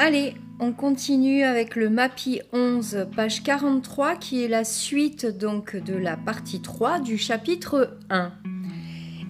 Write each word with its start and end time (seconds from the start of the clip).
Allez, 0.00 0.34
on 0.60 0.72
continue 0.72 1.42
avec 1.42 1.74
le 1.74 1.90
MAPI 1.90 2.40
11, 2.52 3.08
page 3.16 3.42
43, 3.42 4.14
qui 4.14 4.44
est 4.44 4.46
la 4.46 4.62
suite 4.62 5.26
donc 5.26 5.74
de 5.74 5.94
la 5.94 6.16
partie 6.16 6.62
3 6.62 7.00
du 7.00 7.18
chapitre 7.18 7.98
1. 8.08 8.32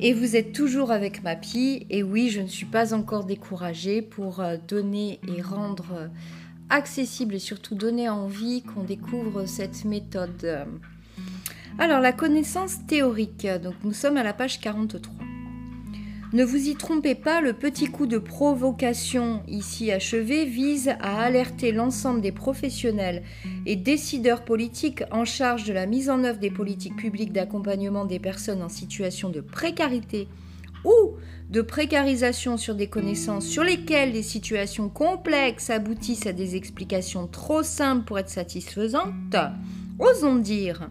Et 0.01 0.13
vous 0.13 0.37
êtes 0.37 0.53
toujours 0.53 0.93
avec 0.93 1.23
MAPI, 1.23 1.87
et 1.89 2.03
oui, 2.03 2.29
je 2.29 2.43
ne 2.43 2.49
suis 2.49 2.67
pas 2.67 2.93
encore 2.93 3.25
découragée 3.25 4.03
pour 4.03 4.41
euh, 4.41 4.59
donner 4.69 5.21
et 5.35 5.41
rendre 5.41 5.87
euh, 5.95 6.09
accessible 6.69 7.37
et 7.37 7.39
surtout 7.39 7.75
donner 7.75 8.11
envie 8.11 8.63
qu'on 8.63 8.85
découvre 8.85 9.47
cette 9.47 9.87
méthode. 9.87 10.67
Alors, 11.79 12.01
la 12.01 12.13
connaissance 12.13 12.85
théorique, 12.87 13.47
donc 13.63 13.77
nous 13.85 13.95
sommes 13.95 14.19
à 14.19 14.23
la 14.23 14.35
page 14.35 14.61
43. 14.61 15.28
Ne 16.35 16.45
vous 16.45 16.69
y 16.69 16.75
trompez 16.75 17.15
pas, 17.15 17.41
le 17.41 17.55
petit 17.55 17.87
coup 17.87 18.07
de 18.07 18.19
provocation 18.19 19.43
ici 19.49 19.91
achevé 19.91 20.45
vise 20.45 20.91
à 21.01 21.23
alerter 21.23 21.73
l'ensemble 21.73 22.21
des 22.21 22.33
professionnels 22.33 23.23
et 23.65 23.77
décideurs 23.77 24.45
politiques 24.45 25.03
en 25.11 25.25
charge 25.25 25.65
de 25.65 25.73
la 25.73 25.87
mise 25.87 26.11
en 26.11 26.25
œuvre 26.25 26.39
des 26.39 26.51
politiques 26.51 26.97
publiques 26.97 27.33
d'accompagnement 27.33 28.05
des 28.05 28.19
personnes 28.19 28.63
en 28.63 28.69
situation 28.69 29.31
de 29.31 29.41
précarité 29.41 30.29
ou 30.85 31.15
de 31.49 31.63
précarisation 31.63 32.59
sur 32.59 32.75
des 32.75 32.89
connaissances 32.89 33.47
sur 33.47 33.65
lesquelles 33.65 34.13
les 34.13 34.23
situations 34.23 34.91
complexes 34.91 35.71
aboutissent 35.71 36.27
à 36.27 36.35
des 36.35 36.57
explications 36.57 37.27
trop 37.27 37.63
simples 37.63 38.05
pour 38.05 38.19
être 38.19 38.29
satisfaisantes. 38.29 39.37
Osons 39.99 40.37
dire 40.37 40.91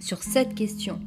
sur 0.00 0.22
cette 0.22 0.54
question 0.54 1.00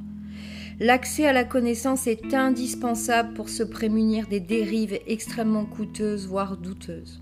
L'accès 0.82 1.28
à 1.28 1.34
la 1.34 1.44
connaissance 1.44 2.08
est 2.08 2.34
indispensable 2.34 3.34
pour 3.34 3.50
se 3.50 3.64
prémunir 3.64 4.28
des 4.28 4.40
dérives 4.40 4.98
extrêmement 5.08 5.66
coûteuses, 5.66 6.26
voire 6.26 6.56
douteuses. 6.56 7.22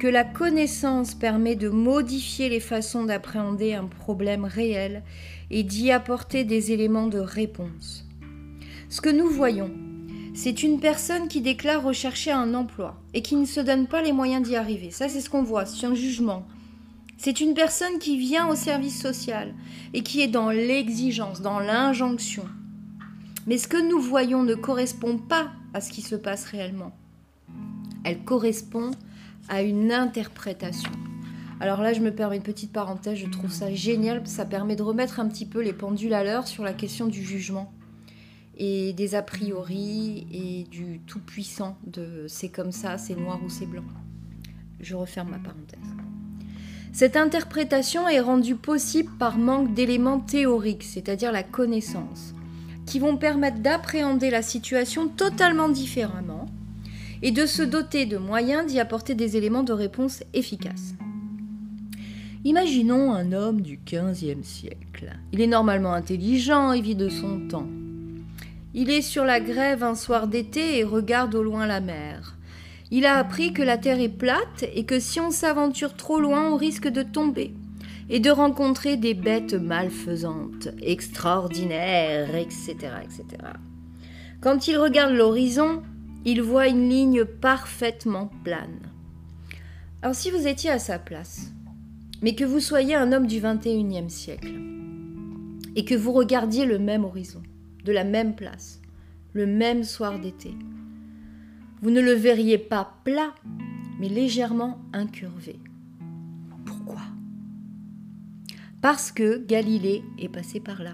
Que 0.00 0.06
la 0.06 0.24
connaissance 0.24 1.14
permet 1.14 1.54
de 1.54 1.68
modifier 1.68 2.48
les 2.48 2.60
façons 2.60 3.04
d'appréhender 3.04 3.74
un 3.74 3.84
problème 3.84 4.46
réel 4.46 5.02
et 5.50 5.64
d'y 5.64 5.90
apporter 5.90 6.44
des 6.44 6.72
éléments 6.72 7.08
de 7.08 7.18
réponse. 7.18 8.06
Ce 8.88 9.02
que 9.02 9.10
nous 9.10 9.28
voyons, 9.28 9.70
c'est 10.32 10.62
une 10.62 10.80
personne 10.80 11.28
qui 11.28 11.42
déclare 11.42 11.82
rechercher 11.82 12.32
un 12.32 12.54
emploi 12.54 13.02
et 13.12 13.20
qui 13.20 13.36
ne 13.36 13.44
se 13.44 13.60
donne 13.60 13.86
pas 13.86 14.00
les 14.00 14.12
moyens 14.12 14.48
d'y 14.48 14.56
arriver. 14.56 14.90
Ça, 14.90 15.10
c'est 15.10 15.20
ce 15.20 15.28
qu'on 15.28 15.42
voit, 15.42 15.66
c'est 15.66 15.84
un 15.84 15.94
jugement. 15.94 16.46
C'est 17.18 17.42
une 17.42 17.52
personne 17.52 17.98
qui 17.98 18.16
vient 18.16 18.48
au 18.48 18.54
service 18.54 18.98
social 18.98 19.54
et 19.92 20.02
qui 20.02 20.22
est 20.22 20.28
dans 20.28 20.48
l'exigence, 20.48 21.42
dans 21.42 21.60
l'injonction. 21.60 22.44
Mais 23.46 23.58
ce 23.58 23.66
que 23.66 23.90
nous 23.90 24.00
voyons 24.00 24.44
ne 24.44 24.54
correspond 24.54 25.18
pas 25.18 25.50
à 25.74 25.80
ce 25.80 25.90
qui 25.90 26.02
se 26.02 26.14
passe 26.14 26.44
réellement. 26.44 26.92
Elle 28.04 28.24
correspond 28.24 28.92
à 29.48 29.62
une 29.62 29.92
interprétation. 29.92 30.92
Alors 31.60 31.80
là, 31.80 31.92
je 31.92 32.00
me 32.00 32.12
permets 32.12 32.36
une 32.36 32.42
petite 32.42 32.72
parenthèse, 32.72 33.18
je 33.18 33.26
trouve 33.26 33.52
ça 33.52 33.72
génial, 33.72 34.26
ça 34.26 34.44
permet 34.44 34.76
de 34.76 34.82
remettre 34.82 35.20
un 35.20 35.28
petit 35.28 35.46
peu 35.46 35.60
les 35.60 35.72
pendules 35.72 36.14
à 36.14 36.24
l'heure 36.24 36.46
sur 36.46 36.64
la 36.64 36.72
question 36.72 37.06
du 37.06 37.22
jugement 37.22 37.72
et 38.56 38.92
des 38.92 39.14
a 39.14 39.22
priori 39.22 40.26
et 40.32 40.64
du 40.70 41.00
tout-puissant 41.06 41.76
de 41.86 42.26
c'est 42.28 42.48
comme 42.48 42.72
ça, 42.72 42.98
c'est 42.98 43.14
noir 43.14 43.40
ou 43.44 43.48
c'est 43.48 43.66
blanc. 43.66 43.84
Je 44.80 44.94
referme 44.94 45.30
ma 45.30 45.38
parenthèse. 45.38 45.78
Cette 46.92 47.16
interprétation 47.16 48.08
est 48.08 48.20
rendue 48.20 48.56
possible 48.56 49.10
par 49.18 49.38
manque 49.38 49.72
d'éléments 49.72 50.20
théoriques, 50.20 50.82
c'est-à-dire 50.82 51.32
la 51.32 51.42
connaissance 51.42 52.34
qui 52.92 52.98
vont 52.98 53.16
permettre 53.16 53.60
d'appréhender 53.60 54.28
la 54.28 54.42
situation 54.42 55.08
totalement 55.08 55.70
différemment 55.70 56.44
et 57.22 57.30
de 57.30 57.46
se 57.46 57.62
doter 57.62 58.04
de 58.04 58.18
moyens 58.18 58.66
d'y 58.66 58.80
apporter 58.80 59.14
des 59.14 59.38
éléments 59.38 59.62
de 59.62 59.72
réponse 59.72 60.22
efficaces. 60.34 60.92
Imaginons 62.44 63.14
un 63.14 63.32
homme 63.32 63.62
du 63.62 63.80
XVe 63.86 64.42
siècle. 64.42 65.10
Il 65.32 65.40
est 65.40 65.46
normalement 65.46 65.94
intelligent 65.94 66.74
et 66.74 66.82
vit 66.82 66.94
de 66.94 67.08
son 67.08 67.48
temps. 67.48 67.68
Il 68.74 68.90
est 68.90 69.00
sur 69.00 69.24
la 69.24 69.40
grève 69.40 69.82
un 69.82 69.94
soir 69.94 70.26
d'été 70.26 70.78
et 70.78 70.84
regarde 70.84 71.34
au 71.34 71.42
loin 71.42 71.66
la 71.66 71.80
mer. 71.80 72.36
Il 72.90 73.06
a 73.06 73.16
appris 73.16 73.54
que 73.54 73.62
la 73.62 73.78
Terre 73.78 74.00
est 74.00 74.10
plate 74.10 74.66
et 74.74 74.84
que 74.84 75.00
si 75.00 75.18
on 75.18 75.30
s'aventure 75.30 75.94
trop 75.94 76.20
loin, 76.20 76.50
on 76.50 76.56
risque 76.56 76.88
de 76.88 77.02
tomber 77.02 77.54
et 78.08 78.20
de 78.20 78.30
rencontrer 78.30 78.96
des 78.96 79.14
bêtes 79.14 79.54
malfaisantes, 79.54 80.68
extraordinaires, 80.80 82.34
etc., 82.34 82.74
etc. 83.02 83.24
Quand 84.40 84.66
il 84.68 84.76
regarde 84.76 85.14
l'horizon, 85.14 85.82
il 86.24 86.42
voit 86.42 86.68
une 86.68 86.88
ligne 86.88 87.24
parfaitement 87.24 88.30
plane. 88.44 88.80
Alors 90.02 90.14
si 90.14 90.30
vous 90.30 90.46
étiez 90.46 90.70
à 90.70 90.78
sa 90.78 90.98
place, 90.98 91.52
mais 92.22 92.34
que 92.34 92.44
vous 92.44 92.60
soyez 92.60 92.94
un 92.94 93.12
homme 93.12 93.26
du 93.26 93.40
21e 93.40 94.08
siècle, 94.08 94.54
et 95.74 95.84
que 95.84 95.94
vous 95.94 96.12
regardiez 96.12 96.66
le 96.66 96.78
même 96.78 97.04
horizon, 97.04 97.42
de 97.84 97.92
la 97.92 98.04
même 98.04 98.34
place, 98.34 98.80
le 99.32 99.46
même 99.46 99.84
soir 99.84 100.18
d'été, 100.18 100.54
vous 101.80 101.90
ne 101.90 102.00
le 102.00 102.12
verriez 102.12 102.58
pas 102.58 102.96
plat, 103.04 103.34
mais 103.98 104.08
légèrement 104.08 104.78
incurvé. 104.92 105.58
Parce 108.82 109.12
que 109.12 109.38
Galilée 109.38 110.02
est 110.18 110.28
passé 110.28 110.58
par 110.58 110.82
là. 110.82 110.92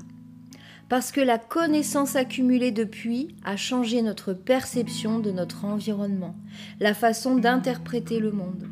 Parce 0.90 1.10
que 1.10 1.22
la 1.22 1.38
connaissance 1.38 2.16
accumulée 2.16 2.70
depuis 2.70 3.34
a 3.44 3.56
changé 3.56 4.02
notre 4.02 4.34
perception 4.34 5.20
de 5.20 5.30
notre 5.30 5.64
environnement, 5.64 6.36
la 6.80 6.92
façon 6.92 7.36
d'interpréter 7.36 8.20
le 8.20 8.30
monde. 8.30 8.68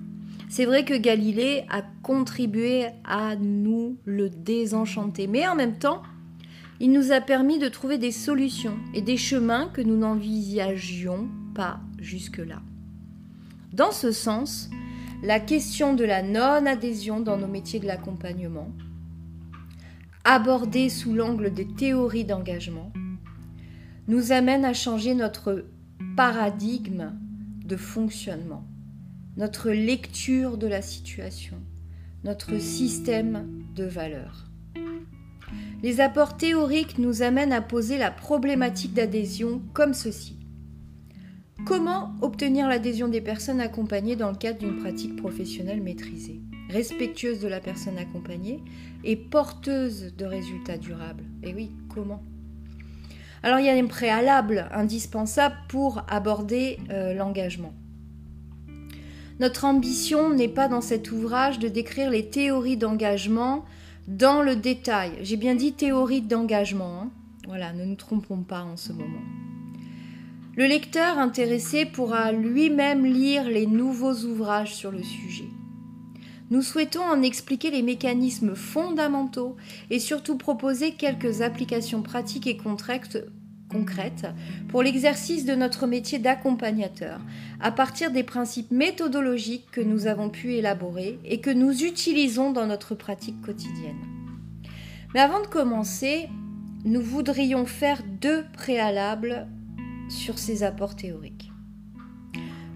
C'est 0.50 0.66
vrai 0.66 0.84
que 0.84 0.94
Galilée 0.94 1.64
a 1.70 1.82
contribué 2.02 2.88
à 3.04 3.36
nous 3.36 3.96
le 4.04 4.28
désenchanter, 4.28 5.26
mais 5.26 5.48
en 5.48 5.54
même 5.54 5.78
temps, 5.78 6.02
il 6.78 6.92
nous 6.92 7.10
a 7.10 7.22
permis 7.22 7.58
de 7.58 7.68
trouver 7.68 7.96
des 7.96 8.12
solutions 8.12 8.76
et 8.92 9.00
des 9.00 9.16
chemins 9.16 9.70
que 9.72 9.80
nous 9.80 9.96
n'envisagions 9.96 11.26
pas 11.54 11.80
jusque-là. 11.98 12.60
Dans 13.72 13.92
ce 13.92 14.12
sens, 14.12 14.68
la 15.22 15.40
question 15.40 15.94
de 15.94 16.04
la 16.04 16.22
non-adhésion 16.22 17.20
dans 17.20 17.38
nos 17.38 17.48
métiers 17.48 17.80
de 17.80 17.86
l'accompagnement, 17.86 18.68
abordée 20.26 20.88
sous 20.88 21.14
l'angle 21.14 21.54
des 21.54 21.68
théories 21.68 22.24
d'engagement, 22.24 22.92
nous 24.08 24.32
amène 24.32 24.64
à 24.64 24.74
changer 24.74 25.14
notre 25.14 25.64
paradigme 26.16 27.12
de 27.64 27.76
fonctionnement, 27.76 28.66
notre 29.36 29.70
lecture 29.70 30.58
de 30.58 30.66
la 30.66 30.82
situation, 30.82 31.58
notre 32.24 32.58
système 32.58 33.46
de 33.76 33.84
valeurs. 33.84 34.50
Les 35.84 36.00
apports 36.00 36.36
théoriques 36.36 36.98
nous 36.98 37.22
amènent 37.22 37.52
à 37.52 37.62
poser 37.62 37.96
la 37.96 38.10
problématique 38.10 38.94
d'adhésion 38.94 39.62
comme 39.74 39.94
ceci. 39.94 40.40
Comment 41.64 42.16
obtenir 42.20 42.68
l'adhésion 42.68 43.06
des 43.06 43.20
personnes 43.20 43.60
accompagnées 43.60 44.16
dans 44.16 44.30
le 44.30 44.36
cadre 44.36 44.58
d'une 44.58 44.76
pratique 44.76 45.14
professionnelle 45.14 45.82
maîtrisée? 45.82 46.40
Respectueuse 46.68 47.40
de 47.40 47.48
la 47.48 47.60
personne 47.60 47.98
accompagnée 47.98 48.62
et 49.04 49.16
porteuse 49.16 50.14
de 50.16 50.24
résultats 50.24 50.78
durables. 50.78 51.24
Et 51.42 51.54
oui, 51.54 51.70
comment? 51.88 52.22
Alors 53.42 53.60
il 53.60 53.66
y 53.66 53.70
a 53.70 53.74
un 53.74 53.86
préalable 53.86 54.68
indispensable 54.72 55.56
pour 55.68 56.02
aborder 56.08 56.78
euh, 56.90 57.14
l'engagement. 57.14 57.74
Notre 59.38 59.66
ambition 59.66 60.30
n'est 60.30 60.48
pas 60.48 60.66
dans 60.66 60.80
cet 60.80 61.12
ouvrage 61.12 61.58
de 61.58 61.68
décrire 61.68 62.10
les 62.10 62.30
théories 62.30 62.78
d'engagement 62.78 63.64
dans 64.08 64.40
le 64.40 64.56
détail. 64.56 65.12
J'ai 65.22 65.36
bien 65.36 65.54
dit 65.54 65.72
théorie 65.72 66.22
d'engagement. 66.22 67.02
Hein. 67.02 67.10
voilà, 67.46 67.72
ne 67.72 67.84
nous 67.84 67.96
trompons 67.96 68.42
pas 68.42 68.62
en 68.62 68.76
ce 68.76 68.92
moment. 68.92 69.22
Le 70.56 70.64
lecteur 70.64 71.18
intéressé 71.18 71.84
pourra 71.84 72.32
lui-même 72.32 73.04
lire 73.04 73.44
les 73.44 73.66
nouveaux 73.66 74.14
ouvrages 74.24 74.74
sur 74.74 74.90
le 74.90 75.02
sujet. 75.02 75.48
Nous 76.50 76.62
souhaitons 76.62 77.02
en 77.02 77.22
expliquer 77.22 77.72
les 77.72 77.82
mécanismes 77.82 78.54
fondamentaux 78.54 79.56
et 79.90 79.98
surtout 79.98 80.36
proposer 80.36 80.92
quelques 80.92 81.42
applications 81.42 82.02
pratiques 82.02 82.46
et 82.46 82.56
concrètes 82.56 83.18
pour 84.68 84.84
l'exercice 84.84 85.44
de 85.44 85.56
notre 85.56 85.88
métier 85.88 86.20
d'accompagnateur, 86.20 87.20
à 87.60 87.72
partir 87.72 88.12
des 88.12 88.22
principes 88.22 88.70
méthodologiques 88.70 89.68
que 89.72 89.80
nous 89.80 90.06
avons 90.06 90.30
pu 90.30 90.54
élaborer 90.54 91.18
et 91.24 91.40
que 91.40 91.50
nous 91.50 91.82
utilisons 91.82 92.52
dans 92.52 92.66
notre 92.66 92.94
pratique 92.94 93.42
quotidienne. 93.42 94.06
Mais 95.14 95.20
avant 95.20 95.40
de 95.40 95.48
commencer, 95.48 96.28
nous 96.84 97.02
voudrions 97.02 97.66
faire 97.66 98.02
deux 98.20 98.44
préalables 98.52 99.48
sur 100.08 100.38
ces 100.38 100.62
apports 100.62 100.94
théoriques. 100.94 101.50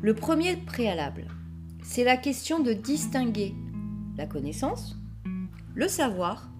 Le 0.03 0.15
premier 0.15 0.57
préalable, 0.57 1.29
c'est 1.83 2.05
la 2.05 2.17
question 2.17 2.61
de 2.61 2.73
distinguer 2.73 3.55
la 4.17 4.27
connaissance, 4.27 4.97
le 5.75 5.89
savoir 5.89 6.51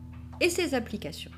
et 0.41 0.51
ses 0.51 0.75
applications. 0.75 1.31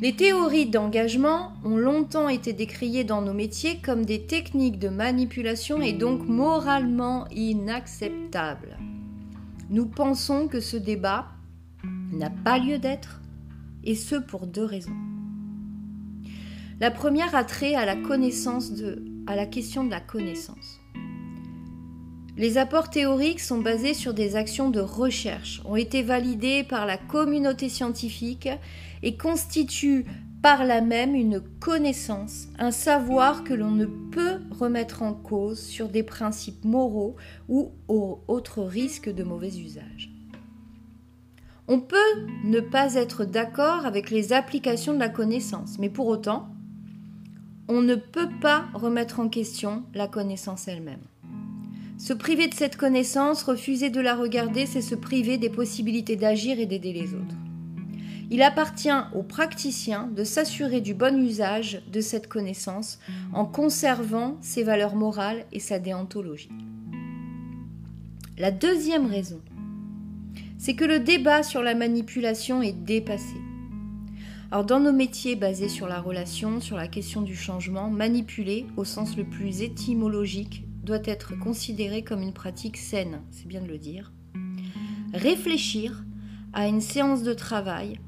Les 0.00 0.14
théories 0.14 0.70
d'engagement 0.70 1.54
ont 1.64 1.76
longtemps 1.76 2.28
été 2.28 2.52
décriées 2.52 3.02
dans 3.02 3.20
nos 3.20 3.32
métiers 3.32 3.78
comme 3.78 4.04
des 4.04 4.26
techniques 4.26 4.78
de 4.78 4.88
manipulation 4.88 5.80
et 5.80 5.92
donc 5.92 6.28
moralement 6.28 7.26
inacceptables. 7.32 8.78
Nous 9.70 9.86
pensons 9.86 10.46
que 10.46 10.60
ce 10.60 10.76
débat 10.76 11.26
n'a 12.12 12.30
pas 12.30 12.58
lieu 12.58 12.78
d'être, 12.78 13.20
et 13.82 13.94
ce 13.94 14.14
pour 14.14 14.46
deux 14.46 14.64
raisons. 14.64 14.96
La 16.80 16.90
première 16.92 17.34
a 17.34 17.42
trait 17.42 17.74
à 17.74 17.84
la 17.84 17.96
question 19.46 19.84
de 19.84 19.90
la 19.90 20.00
connaissance. 20.00 20.77
Les 22.38 22.56
apports 22.56 22.88
théoriques 22.88 23.40
sont 23.40 23.58
basés 23.58 23.94
sur 23.94 24.14
des 24.14 24.36
actions 24.36 24.70
de 24.70 24.78
recherche, 24.78 25.60
ont 25.64 25.74
été 25.74 26.04
validés 26.04 26.62
par 26.62 26.86
la 26.86 26.96
communauté 26.96 27.68
scientifique 27.68 28.48
et 29.02 29.16
constituent 29.16 30.06
par 30.40 30.64
là 30.64 30.80
même 30.80 31.16
une 31.16 31.40
connaissance, 31.40 32.46
un 32.60 32.70
savoir 32.70 33.42
que 33.42 33.54
l'on 33.54 33.72
ne 33.72 33.86
peut 33.86 34.38
remettre 34.52 35.02
en 35.02 35.14
cause 35.14 35.58
sur 35.58 35.88
des 35.88 36.04
principes 36.04 36.64
moraux 36.64 37.16
ou 37.48 37.72
autres 37.88 38.62
risques 38.62 39.12
de 39.12 39.24
mauvais 39.24 39.58
usage. 39.58 40.12
On 41.66 41.80
peut 41.80 41.96
ne 42.44 42.60
pas 42.60 42.94
être 42.94 43.24
d'accord 43.24 43.84
avec 43.84 44.10
les 44.10 44.32
applications 44.32 44.94
de 44.94 45.00
la 45.00 45.08
connaissance, 45.08 45.80
mais 45.80 45.90
pour 45.90 46.06
autant, 46.06 46.48
on 47.66 47.82
ne 47.82 47.96
peut 47.96 48.30
pas 48.40 48.66
remettre 48.74 49.18
en 49.18 49.28
question 49.28 49.82
la 49.92 50.06
connaissance 50.06 50.68
elle-même. 50.68 51.02
Se 51.98 52.12
priver 52.12 52.46
de 52.46 52.54
cette 52.54 52.76
connaissance, 52.76 53.42
refuser 53.42 53.90
de 53.90 54.00
la 54.00 54.14
regarder, 54.14 54.66
c'est 54.66 54.82
se 54.82 54.94
priver 54.94 55.36
des 55.36 55.50
possibilités 55.50 56.14
d'agir 56.14 56.60
et 56.60 56.66
d'aider 56.66 56.92
les 56.92 57.12
autres. 57.12 57.34
Il 58.30 58.40
appartient 58.42 58.88
aux 59.14 59.24
praticiens 59.24 60.08
de 60.14 60.22
s'assurer 60.22 60.80
du 60.80 60.94
bon 60.94 61.20
usage 61.20 61.82
de 61.90 62.00
cette 62.00 62.28
connaissance 62.28 63.00
en 63.32 63.44
conservant 63.46 64.36
ses 64.42 64.62
valeurs 64.62 64.94
morales 64.94 65.44
et 65.50 65.58
sa 65.58 65.80
déontologie. 65.80 66.50
La 68.36 68.52
deuxième 68.52 69.06
raison, 69.06 69.40
c'est 70.56 70.76
que 70.76 70.84
le 70.84 71.00
débat 71.00 71.42
sur 71.42 71.62
la 71.62 71.74
manipulation 71.74 72.62
est 72.62 72.80
dépassé. 72.84 73.36
Alors 74.52 74.64
dans 74.64 74.78
nos 74.78 74.92
métiers 74.92 75.34
basés 75.34 75.68
sur 75.68 75.88
la 75.88 76.00
relation, 76.00 76.60
sur 76.60 76.76
la 76.76 76.86
question 76.86 77.22
du 77.22 77.34
changement, 77.34 77.90
manipuler 77.90 78.66
au 78.76 78.84
sens 78.84 79.16
le 79.16 79.24
plus 79.24 79.62
étymologique 79.62 80.67
doit 80.88 80.98
être 81.04 81.38
considéré 81.38 82.02
comme 82.02 82.22
une 82.22 82.32
pratique 82.32 82.78
saine, 82.78 83.20
c'est 83.30 83.46
bien 83.46 83.60
de 83.60 83.68
le 83.68 83.78
dire. 83.78 84.10
Réfléchir 85.12 86.02
à 86.54 86.66
une 86.66 86.80
séance 86.80 87.22
de 87.22 87.34
travail, 87.34 88.00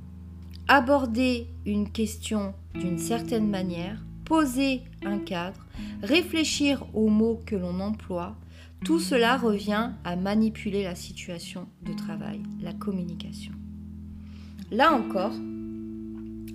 aborder 0.67 1.47
une 1.67 1.91
question 1.91 2.55
d'une 2.75 2.99
certaine 2.99 3.49
manière, 3.49 4.03
poser 4.25 4.83
un 5.05 5.19
cadre, 5.19 5.67
réfléchir 6.03 6.87
aux 6.95 7.09
mots 7.09 7.43
que 7.45 7.57
l'on 7.57 7.81
emploie, 7.81 8.35
tout 8.83 8.99
cela 8.99 9.37
revient 9.37 9.91
à 10.05 10.17
manipuler 10.17 10.83
la 10.83 10.95
situation 10.95 11.67
de 11.83 11.93
travail, 11.93 12.41
la 12.63 12.73
communication. 12.73 13.53
Là 14.71 14.95
encore, 14.95 15.35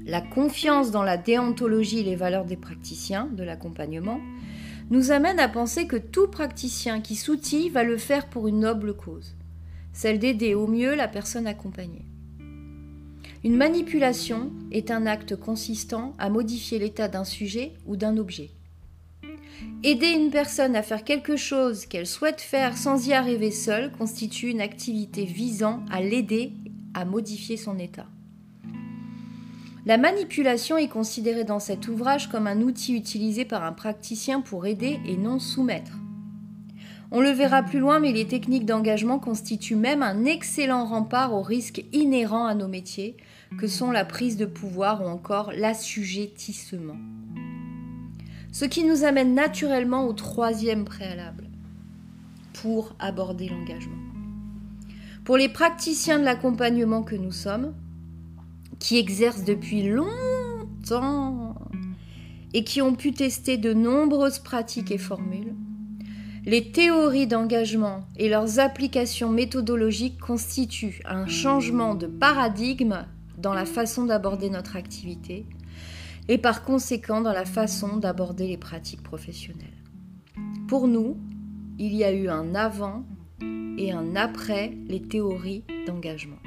la 0.07 0.21
confiance 0.21 0.89
dans 0.89 1.03
la 1.03 1.17
déontologie 1.17 1.99
et 1.99 2.03
les 2.03 2.15
valeurs 2.15 2.45
des 2.45 2.57
praticiens 2.57 3.27
de 3.27 3.43
l'accompagnement 3.43 4.19
nous 4.89 5.11
amène 5.11 5.39
à 5.39 5.47
penser 5.47 5.87
que 5.87 5.95
tout 5.95 6.27
praticien 6.27 7.01
qui 7.01 7.15
s'outille 7.15 7.69
va 7.69 7.83
le 7.83 7.97
faire 7.97 8.27
pour 8.27 8.47
une 8.47 8.59
noble 8.59 8.95
cause, 8.95 9.35
celle 9.93 10.19
d'aider 10.19 10.53
au 10.53 10.67
mieux 10.67 10.95
la 10.95 11.07
personne 11.07 11.47
accompagnée. 11.47 12.05
Une 13.43 13.57
manipulation 13.57 14.51
est 14.71 14.91
un 14.91 15.05
acte 15.05 15.35
consistant 15.35 16.15
à 16.17 16.29
modifier 16.29 16.79
l'état 16.79 17.07
d'un 17.07 17.23
sujet 17.23 17.73
ou 17.85 17.95
d'un 17.95 18.17
objet. 18.17 18.49
Aider 19.83 20.09
une 20.09 20.31
personne 20.31 20.75
à 20.75 20.81
faire 20.81 21.03
quelque 21.03 21.37
chose 21.37 21.85
qu'elle 21.85 22.07
souhaite 22.07 22.41
faire 22.41 22.77
sans 22.77 23.07
y 23.07 23.13
arriver 23.13 23.51
seule 23.51 23.91
constitue 23.91 24.49
une 24.49 24.61
activité 24.61 25.25
visant 25.25 25.83
à 25.91 26.01
l'aider 26.01 26.53
à 26.93 27.05
modifier 27.05 27.55
son 27.55 27.77
état. 27.77 28.07
La 29.85 29.97
manipulation 29.99 30.77
est 30.77 30.87
considérée 30.87 31.43
dans 31.43 31.59
cet 31.59 31.87
ouvrage 31.87 32.27
comme 32.29 32.47
un 32.47 32.61
outil 32.61 32.95
utilisé 32.95 33.45
par 33.45 33.63
un 33.63 33.71
praticien 33.71 34.41
pour 34.41 34.65
aider 34.65 34.99
et 35.05 35.15
non 35.15 35.37
soumettre. 35.37 35.91
On 37.11 37.21
le 37.21 37.29
verra 37.29 37.61
plus 37.61 37.77
loin, 37.77 37.99
mais 37.99 38.11
les 38.11 38.25
techniques 38.25 38.65
d'engagement 38.65 39.19
constituent 39.19 39.75
même 39.75 40.01
un 40.01 40.25
excellent 40.25 40.85
rempart 40.85 41.35
aux 41.35 41.43
risques 41.43 41.85
inhérents 41.93 42.47
à 42.47 42.55
nos 42.55 42.67
métiers, 42.67 43.15
que 43.59 43.67
sont 43.67 43.91
la 43.91 44.05
prise 44.05 44.37
de 44.37 44.47
pouvoir 44.47 45.03
ou 45.03 45.07
encore 45.07 45.51
l'assujettissement. 45.51 46.97
Ce 48.51 48.65
qui 48.65 48.85
nous 48.85 49.03
amène 49.03 49.35
naturellement 49.35 50.07
au 50.07 50.13
troisième 50.13 50.83
préalable 50.83 51.47
pour 52.53 52.95
aborder 52.97 53.49
l'engagement. 53.49 53.93
Pour 55.25 55.37
les 55.37 55.49
praticiens 55.49 56.17
de 56.17 56.25
l'accompagnement 56.25 57.03
que 57.03 57.15
nous 57.15 57.31
sommes, 57.31 57.73
qui 58.85 58.97
exercent 58.99 59.43
depuis 59.43 59.81
longtemps 59.81 61.55
et 62.53 62.63
qui 62.63 62.83
ont 62.83 62.93
pu 62.93 63.13
tester 63.13 63.57
de 63.57 63.73
nombreuses 63.73 64.37
pratiques 64.37 64.91
et 64.91 64.99
formules, 64.99 65.55
les 66.45 66.71
théories 66.71 67.25
d'engagement 67.25 68.05
et 68.15 68.29
leurs 68.29 68.59
applications 68.59 69.31
méthodologiques 69.31 70.19
constituent 70.19 71.01
un 71.05 71.25
changement 71.25 71.95
de 71.95 72.05
paradigme 72.05 73.07
dans 73.39 73.55
la 73.55 73.65
façon 73.65 74.05
d'aborder 74.05 74.51
notre 74.51 74.75
activité 74.75 75.47
et 76.27 76.37
par 76.37 76.63
conséquent 76.63 77.21
dans 77.21 77.33
la 77.33 77.45
façon 77.45 77.97
d'aborder 77.97 78.47
les 78.47 78.57
pratiques 78.57 79.01
professionnelles. 79.01 79.81
Pour 80.67 80.87
nous, 80.87 81.17
il 81.79 81.95
y 81.95 82.03
a 82.03 82.13
eu 82.13 82.29
un 82.29 82.53
avant 82.53 83.03
et 83.79 83.91
un 83.91 84.15
après 84.15 84.77
les 84.87 85.01
théories 85.01 85.63
d'engagement. 85.87 86.44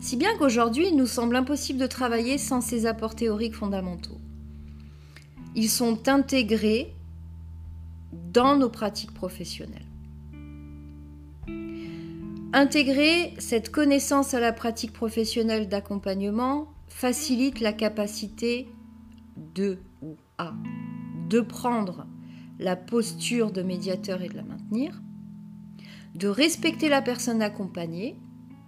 Si 0.00 0.16
bien 0.16 0.36
qu'aujourd'hui, 0.38 0.88
il 0.88 0.96
nous 0.96 1.06
semble 1.06 1.36
impossible 1.36 1.78
de 1.78 1.86
travailler 1.86 2.38
sans 2.38 2.60
ces 2.60 2.86
apports 2.86 3.14
théoriques 3.14 3.54
fondamentaux. 3.54 4.18
Ils 5.54 5.68
sont 5.68 6.08
intégrés 6.08 6.94
dans 8.32 8.56
nos 8.56 8.70
pratiques 8.70 9.14
professionnelles. 9.14 9.86
Intégrer 12.54 13.34
cette 13.38 13.70
connaissance 13.70 14.34
à 14.34 14.40
la 14.40 14.52
pratique 14.52 14.92
professionnelle 14.92 15.68
d'accompagnement 15.68 16.68
facilite 16.88 17.60
la 17.60 17.72
capacité 17.72 18.68
de 19.54 19.78
ou 20.02 20.16
à 20.36 20.52
de 21.30 21.40
prendre 21.40 22.06
la 22.58 22.76
posture 22.76 23.52
de 23.52 23.62
médiateur 23.62 24.20
et 24.20 24.28
de 24.28 24.36
la 24.36 24.42
maintenir, 24.42 25.00
de 26.14 26.28
respecter 26.28 26.90
la 26.90 27.00
personne 27.00 27.40
accompagnée 27.40 28.16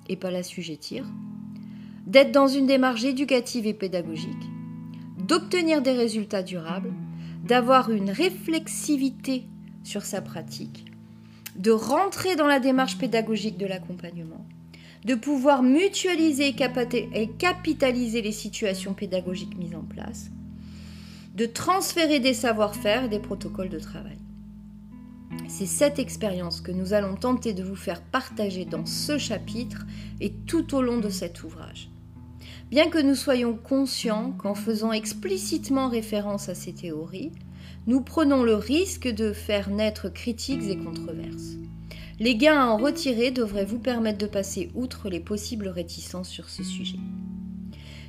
et 0.08 0.16
pas 0.16 0.30
l'assujettir, 0.30 1.06
d'être 2.06 2.32
dans 2.32 2.48
une 2.48 2.66
démarche 2.66 3.04
éducative 3.04 3.66
et 3.66 3.74
pédagogique, 3.74 4.50
d'obtenir 5.18 5.82
des 5.82 5.92
résultats 5.92 6.42
durables, 6.42 6.92
d'avoir 7.44 7.90
une 7.90 8.10
réflexivité 8.10 9.44
sur 9.82 10.02
sa 10.02 10.20
pratique, 10.20 10.86
de 11.56 11.70
rentrer 11.70 12.36
dans 12.36 12.46
la 12.46 12.60
démarche 12.60 12.98
pédagogique 12.98 13.58
de 13.58 13.66
l'accompagnement, 13.66 14.46
de 15.04 15.14
pouvoir 15.14 15.62
mutualiser 15.62 16.54
et 17.14 17.28
capitaliser 17.38 18.22
les 18.22 18.32
situations 18.32 18.94
pédagogiques 18.94 19.56
mises 19.58 19.74
en 19.74 19.82
place, 19.82 20.30
de 21.34 21.46
transférer 21.46 22.20
des 22.20 22.34
savoir-faire 22.34 23.04
et 23.04 23.08
des 23.08 23.18
protocoles 23.18 23.68
de 23.68 23.78
travail. 23.78 24.18
C'est 25.48 25.66
cette 25.66 25.98
expérience 25.98 26.60
que 26.60 26.72
nous 26.72 26.92
allons 26.92 27.16
tenter 27.16 27.52
de 27.52 27.62
vous 27.62 27.76
faire 27.76 28.02
partager 28.02 28.64
dans 28.64 28.86
ce 28.86 29.18
chapitre 29.18 29.86
et 30.20 30.32
tout 30.46 30.74
au 30.74 30.82
long 30.82 30.98
de 30.98 31.10
cet 31.10 31.44
ouvrage. 31.44 31.90
Bien 32.70 32.88
que 32.88 33.00
nous 33.00 33.14
soyons 33.14 33.54
conscients 33.54 34.32
qu'en 34.32 34.54
faisant 34.54 34.92
explicitement 34.92 35.88
référence 35.88 36.48
à 36.48 36.54
ces 36.54 36.72
théories, 36.72 37.32
nous 37.86 38.00
prenons 38.00 38.42
le 38.42 38.54
risque 38.54 39.08
de 39.08 39.32
faire 39.32 39.70
naître 39.70 40.08
critiques 40.08 40.64
et 40.68 40.76
controverses. 40.76 41.56
Les 42.18 42.36
gains 42.36 42.60
à 42.60 42.66
en 42.66 42.76
retirer 42.76 43.30
devraient 43.30 43.64
vous 43.64 43.78
permettre 43.78 44.18
de 44.18 44.26
passer 44.26 44.70
outre 44.74 45.08
les 45.08 45.20
possibles 45.20 45.68
réticences 45.68 46.28
sur 46.28 46.48
ce 46.48 46.62
sujet. 46.62 46.98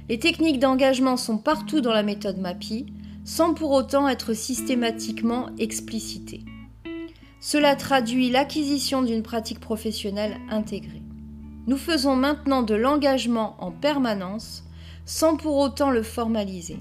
Les 0.08 0.20
techniques 0.20 0.60
d'engagement 0.60 1.18
sont 1.18 1.38
partout 1.38 1.82
dans 1.82 1.94
la 1.94 2.04
méthode 2.04 2.38
MAPI, 2.38 2.86
sans 3.24 3.54
pour 3.54 3.72
autant 3.72 4.08
être 4.08 4.34
systématiquement 4.34 5.50
explicitées. 5.58 6.46
Cela 7.39 7.75
traduit 7.75 8.30
l'acquisition 8.30 9.01
d'une 9.01 9.24
pratique 9.24 9.60
professionnelle 9.60 10.38
intégrée. 10.50 11.04
Nous 11.68 11.77
faisons 11.77 12.15
maintenant 12.15 12.62
de 12.62 12.75
l'engagement 12.75 13.56
en 13.60 13.72
permanence 13.72 14.63
sans 15.06 15.38
pour 15.38 15.58
autant 15.58 15.92
le 15.92 16.04
formaliser. 16.04 16.80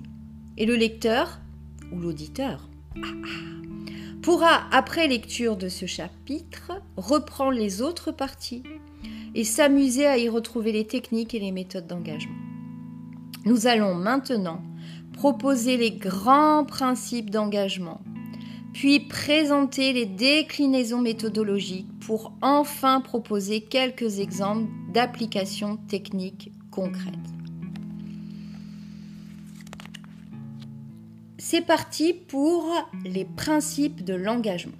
Et 0.56 0.66
le 0.66 0.76
lecteur, 0.76 1.40
ou 1.92 1.98
l'auditeur, 1.98 2.68
pourra, 4.22 4.64
après 4.72 5.08
lecture 5.08 5.56
de 5.56 5.68
ce 5.68 5.86
chapitre, 5.86 6.72
reprendre 6.96 7.52
les 7.52 7.82
autres 7.82 8.12
parties 8.12 8.62
et 9.34 9.44
s'amuser 9.44 10.06
à 10.06 10.16
y 10.16 10.28
retrouver 10.28 10.72
les 10.72 10.86
techniques 10.86 11.34
et 11.34 11.40
les 11.40 11.52
méthodes 11.52 11.86
d'engagement. 11.86 12.34
Nous 13.44 13.66
allons 13.66 13.94
maintenant 13.94 14.62
proposer 15.12 15.76
les 15.76 15.92
grands 15.92 16.64
principes 16.64 17.30
d'engagement, 17.30 18.00
puis 18.74 18.98
présenter 18.98 19.92
les 19.92 20.04
déclinaisons 20.04 21.00
méthodologiques 21.00 21.86
pour 22.00 22.32
enfin 22.42 23.00
proposer 23.00 23.60
quelques 23.60 24.18
exemples 24.18 24.68
d'applications 24.92 25.76
techniques 25.88 26.50
concrètes. 26.72 27.14
C'est 31.38 31.60
parti 31.60 32.12
pour 32.12 32.68
les 33.04 33.24
principes 33.24 34.04
de 34.04 34.14
l'engagement. 34.14 34.72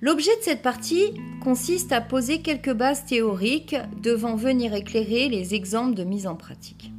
L'objet 0.00 0.36
de 0.38 0.42
cette 0.42 0.62
partie 0.62 1.14
consiste 1.42 1.92
à 1.92 2.00
poser 2.00 2.40
quelques 2.40 2.72
bases 2.72 3.06
théoriques 3.06 3.76
devant 4.02 4.34
venir 4.34 4.74
éclairer 4.74 5.28
les 5.28 5.54
exemples 5.54 5.94
de 5.94 6.04
mise 6.04 6.26
en 6.26 6.34
pratique. 6.34 6.90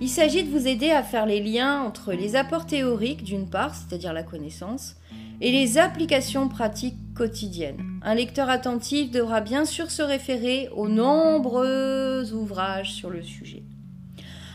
Il 0.00 0.08
s'agit 0.08 0.42
de 0.42 0.50
vous 0.50 0.66
aider 0.66 0.90
à 0.90 1.02
faire 1.02 1.26
les 1.26 1.40
liens 1.40 1.80
entre 1.82 2.12
les 2.12 2.34
apports 2.34 2.66
théoriques 2.66 3.22
d'une 3.22 3.48
part, 3.48 3.74
c'est-à-dire 3.74 4.12
la 4.12 4.22
connaissance, 4.22 4.97
et 5.40 5.52
les 5.52 5.78
applications 5.78 6.48
pratiques 6.48 6.98
quotidiennes. 7.14 8.00
Un 8.02 8.14
lecteur 8.14 8.48
attentif 8.48 9.10
devra 9.10 9.40
bien 9.40 9.64
sûr 9.64 9.90
se 9.90 10.02
référer 10.02 10.68
aux 10.74 10.88
nombreux 10.88 12.32
ouvrages 12.32 12.92
sur 12.92 13.10
le 13.10 13.22
sujet. 13.22 13.62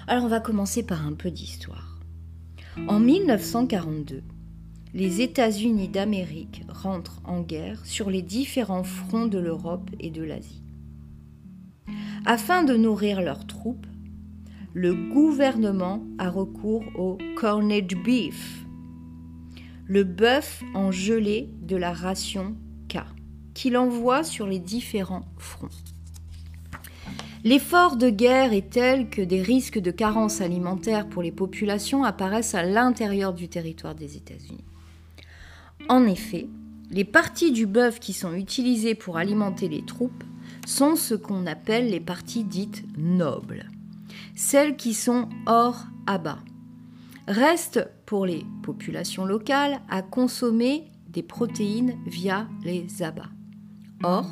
Alors 0.08 0.26
on 0.26 0.30
va 0.30 0.40
commencer 0.40 0.84
par 0.84 1.06
un 1.06 1.14
peu 1.14 1.32
d'histoire. 1.32 2.00
En 2.88 3.00
1942, 3.00 4.24
les 4.94 5.22
États-Unis 5.22 5.88
d'Amérique 5.88 6.64
rentrent 6.70 7.22
en 7.24 7.42
guerre 7.42 7.86
sur 7.86 8.10
les 8.10 8.22
différents 8.22 8.84
fronts 8.84 9.28
de 9.28 9.40
l'Europe 9.40 9.90
et 10.00 10.10
de 10.10 10.24
l'Asie. 10.24 10.64
Afin 12.26 12.64
de 12.64 12.76
nourrir 12.76 13.22
leurs 13.22 13.46
troupes, 13.48 13.86
le 14.74 14.94
gouvernement 14.94 16.04
a 16.18 16.30
recours 16.30 16.84
au 16.98 17.18
corned 17.36 17.94
beef, 18.04 18.63
le 19.86 20.04
bœuf 20.04 20.64
en 20.74 20.92
gelée 20.92 21.50
de 21.62 21.76
la 21.76 21.94
ration 21.94 22.56
K, 22.90 23.00
qu'il 23.54 23.78
envoie 23.78 24.24
sur 24.24 24.48
les 24.48 24.60
différents 24.60 25.26
fronts. 25.38 25.70
L'effort 27.44 27.98
de 27.98 28.10
guerre 28.10 28.54
est 28.54 28.70
tel 28.70 29.10
que 29.10 29.22
des 29.22 29.42
risques 29.42 29.80
de 29.80 29.92
carence 29.92 30.40
alimentaire 30.40 31.10
pour 31.10 31.22
les 31.22 31.34
populations 31.34 32.06
apparaissent 32.06 32.56
à 32.56 32.64
l'intérieur 32.64 33.34
du 33.34 33.50
territoire 33.50 33.96
des 33.96 34.16
États-Unis. 34.16 34.64
En 35.90 36.06
effet, 36.06 36.48
les 36.90 37.04
parties 37.04 37.52
du 37.52 37.66
bœuf 37.66 38.00
qui 38.00 38.14
sont 38.14 38.34
utilisées 38.34 38.96
pour 38.96 39.18
alimenter 39.18 39.68
les 39.68 39.84
troupes 39.84 40.24
sont 40.66 40.96
ce 40.96 41.16
qu'on 41.16 41.46
appelle 41.46 41.90
les 41.90 42.00
parties 42.00 42.46
dites 42.46 42.86
nobles, 42.98 43.70
celles 44.36 44.78
qui 44.78 44.94
sont 44.94 45.28
hors 45.46 45.84
abat. 46.08 46.40
Reste 47.28 47.88
pour 48.06 48.26
les 48.26 48.46
populations 48.64 49.26
locales 49.26 49.80
à 49.90 50.02
consommer 50.02 50.92
des 51.08 51.24
protéines 51.24 51.96
via 52.06 52.48
les 52.64 53.02
abats. 53.02 53.30
Or, 54.04 54.26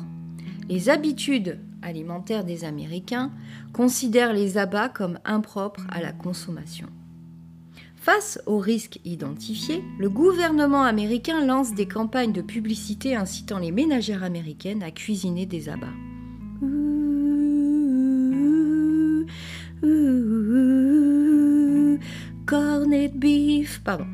les 0.68 0.88
habitudes 0.88 1.58
alimentaire 1.82 2.44
des 2.44 2.64
Américains 2.64 3.30
considère 3.72 4.32
les 4.32 4.56
abats 4.56 4.88
comme 4.88 5.18
impropres 5.24 5.86
à 5.90 6.00
la 6.00 6.12
consommation. 6.12 6.88
Face 7.96 8.40
aux 8.46 8.58
risques 8.58 9.00
identifiés, 9.04 9.82
le 9.98 10.08
gouvernement 10.08 10.82
américain 10.82 11.44
lance 11.44 11.74
des 11.74 11.86
campagnes 11.86 12.32
de 12.32 12.42
publicité 12.42 13.14
incitant 13.14 13.58
les 13.58 13.70
ménagères 13.70 14.24
américaines 14.24 14.82
à 14.82 14.90
cuisiner 14.90 15.46
des 15.46 15.68
abats. 15.68 15.86
Corned 23.12 23.18
beef, 23.18 23.80
pardon. 23.84 24.06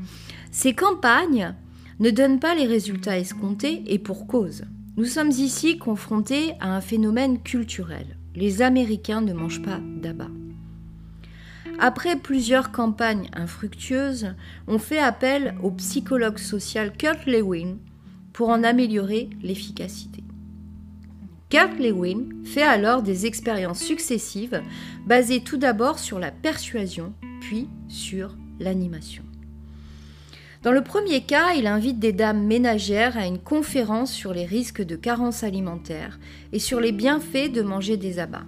Ces 0.50 0.74
campagnes 0.74 1.54
ne 2.00 2.10
donnent 2.10 2.40
pas 2.40 2.54
les 2.54 2.66
résultats 2.66 3.18
escomptés 3.18 3.82
et 3.86 3.98
pour 3.98 4.26
cause. 4.26 4.64
Nous 4.96 5.04
sommes 5.04 5.30
ici 5.30 5.78
confrontés 5.78 6.54
à 6.60 6.74
un 6.74 6.80
phénomène 6.80 7.40
culturel. 7.42 8.16
Les 8.34 8.62
Américains 8.62 9.20
ne 9.20 9.32
mangent 9.32 9.62
pas 9.62 9.80
d'abat. 10.00 10.28
Après 11.78 12.16
plusieurs 12.16 12.72
campagnes 12.72 13.28
infructueuses, 13.32 14.34
on 14.66 14.78
fait 14.78 14.98
appel 14.98 15.54
au 15.62 15.70
psychologue 15.72 16.38
social 16.38 16.92
Kurt 16.96 17.26
Lewin 17.26 17.76
pour 18.32 18.48
en 18.48 18.64
améliorer 18.64 19.30
l'efficacité. 19.42 20.24
Kurt 21.50 21.78
Lewin 21.78 22.28
fait 22.44 22.62
alors 22.62 23.02
des 23.02 23.26
expériences 23.26 23.80
successives 23.80 24.60
basées 25.06 25.40
tout 25.40 25.56
d'abord 25.56 25.98
sur 25.98 26.18
la 26.18 26.30
persuasion, 26.30 27.14
puis 27.40 27.68
sur 27.88 28.36
l'animation. 28.60 29.24
Dans 30.62 30.72
le 30.72 30.82
premier 30.82 31.20
cas, 31.20 31.52
il 31.54 31.66
invite 31.66 32.00
des 32.00 32.12
dames 32.12 32.44
ménagères 32.44 33.16
à 33.16 33.26
une 33.26 33.38
conférence 33.38 34.12
sur 34.12 34.32
les 34.32 34.44
risques 34.44 34.82
de 34.82 34.96
carence 34.96 35.44
alimentaire 35.44 36.18
et 36.52 36.58
sur 36.58 36.80
les 36.80 36.92
bienfaits 36.92 37.52
de 37.52 37.62
manger 37.62 37.96
des 37.96 38.18
abats. 38.18 38.46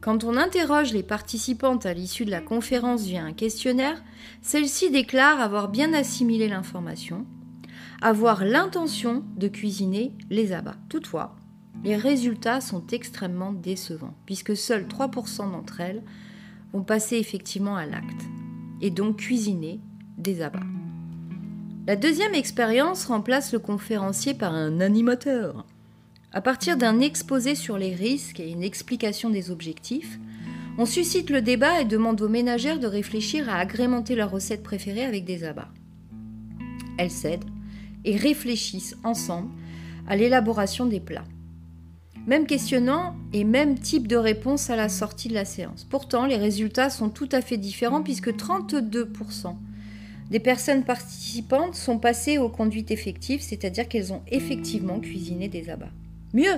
Quand 0.00 0.24
on 0.24 0.36
interroge 0.36 0.92
les 0.92 1.02
participantes 1.02 1.86
à 1.86 1.92
l'issue 1.92 2.24
de 2.24 2.30
la 2.30 2.40
conférence 2.40 3.04
via 3.04 3.22
un 3.22 3.32
questionnaire, 3.32 4.02
celles-ci 4.42 4.90
déclarent 4.90 5.40
avoir 5.40 5.68
bien 5.68 5.92
assimilé 5.92 6.48
l'information, 6.48 7.26
avoir 8.00 8.44
l'intention 8.44 9.22
de 9.36 9.46
cuisiner 9.46 10.12
les 10.30 10.52
abats. 10.52 10.76
Toutefois, 10.88 11.36
les 11.84 11.96
résultats 11.96 12.60
sont 12.60 12.86
extrêmement 12.88 13.52
décevants, 13.52 14.14
puisque 14.26 14.56
seuls 14.56 14.86
3% 14.86 15.52
d'entre 15.52 15.80
elles 15.80 16.02
vont 16.72 16.82
passer 16.82 17.16
effectivement 17.16 17.76
à 17.76 17.86
l'acte, 17.86 18.24
et 18.80 18.90
donc 18.90 19.16
cuisiner 19.16 19.80
des 20.18 20.42
abats. 20.42 20.60
La 21.86 21.96
deuxième 21.96 22.34
expérience 22.34 23.06
remplace 23.06 23.52
le 23.52 23.58
conférencier 23.58 24.34
par 24.34 24.54
un 24.54 24.80
animateur. 24.80 25.66
À 26.32 26.40
partir 26.40 26.76
d'un 26.76 27.00
exposé 27.00 27.54
sur 27.54 27.78
les 27.78 27.94
risques 27.94 28.38
et 28.38 28.50
une 28.50 28.62
explication 28.62 29.30
des 29.30 29.50
objectifs, 29.50 30.20
on 30.78 30.86
suscite 30.86 31.30
le 31.30 31.42
débat 31.42 31.80
et 31.80 31.84
demande 31.84 32.20
aux 32.20 32.28
ménagères 32.28 32.78
de 32.78 32.86
réfléchir 32.86 33.48
à 33.48 33.56
agrémenter 33.56 34.14
leur 34.14 34.30
recette 34.30 34.62
préférée 34.62 35.04
avec 35.04 35.24
des 35.24 35.42
abats. 35.44 35.72
Elles 36.96 37.10
cèdent 37.10 37.44
et 38.04 38.16
réfléchissent 38.16 38.96
ensemble 39.02 39.50
à 40.06 40.16
l'élaboration 40.16 40.86
des 40.86 41.00
plats. 41.00 41.24
Même 42.26 42.46
questionnant 42.46 43.14
et 43.32 43.44
même 43.44 43.78
type 43.78 44.06
de 44.06 44.16
réponse 44.16 44.70
à 44.70 44.76
la 44.76 44.88
sortie 44.88 45.28
de 45.28 45.34
la 45.34 45.44
séance. 45.44 45.84
Pourtant, 45.84 46.26
les 46.26 46.36
résultats 46.36 46.90
sont 46.90 47.08
tout 47.08 47.28
à 47.32 47.40
fait 47.40 47.56
différents 47.56 48.02
puisque 48.02 48.30
32% 48.30 49.54
des 50.30 50.38
personnes 50.38 50.84
participantes 50.84 51.74
sont 51.74 51.98
passées 51.98 52.38
aux 52.38 52.48
conduites 52.48 52.92
effectives, 52.92 53.40
c'est-à-dire 53.40 53.88
qu'elles 53.88 54.12
ont 54.12 54.22
effectivement 54.28 55.00
cuisiné 55.00 55.48
des 55.48 55.70
abats. 55.70 55.90
Mieux, 56.34 56.54